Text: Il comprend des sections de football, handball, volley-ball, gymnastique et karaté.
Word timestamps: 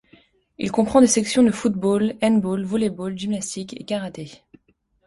Il 0.57 0.71
comprend 0.71 0.99
des 0.99 1.05
sections 1.05 1.43
de 1.43 1.51
football, 1.51 2.15
handball, 2.23 2.63
volley-ball, 2.65 3.15
gymnastique 3.15 3.79
et 3.79 3.83
karaté. 3.85 4.41